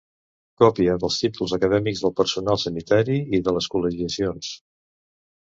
Còpia 0.61 0.95
dels 1.03 1.17
títols 1.23 1.53
acadèmics 1.57 2.01
del 2.05 2.15
personal 2.21 2.59
sanitari 2.63 3.21
i 3.41 3.45
de 3.49 3.55
les 3.59 3.69
col·legiacions. 3.75 4.51